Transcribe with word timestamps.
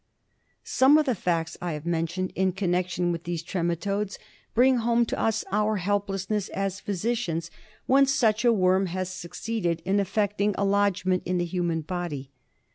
Some 0.63 0.97
of 0.97 1.05
the 1.05 1.13
facts 1.13 1.57
I 1.61 1.73
have 1.73 1.85
mentioned 1.85 2.33
in 2.35 2.53
connection 2.53 3.11
with 3.11 3.23
these 3.25 3.43
trematodes 3.43 4.17
bring 4.55 4.77
home 4.77 5.05
to 5.05 5.19
us 5.19 5.43
our 5.51 5.75
helplessness 5.75 6.49
as 6.49 6.79
physicians 6.79 7.51
when 7.85 8.07
such 8.07 8.43
a 8.43 8.51
worm 8.51 8.87
has 8.87 9.13
succeeded 9.13 9.79
in 9.85 9.99
effect 9.99 10.41
ing 10.41 10.55
a 10.57 10.65
lodgment 10.65 11.21
in 11.27 11.37
the 11.37 11.45
human 11.45 11.81
body. 11.81 12.31